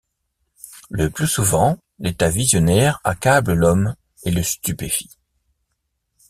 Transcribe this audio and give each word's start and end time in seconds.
Le 0.89 1.11
plus 1.11 1.27
souvent 1.27 1.77
l’état 1.99 2.31
visionnaire 2.31 2.99
accable 3.03 3.53
l’homme 3.53 3.95
et 4.23 4.31
le 4.31 4.41
stupéfie. 4.41 5.15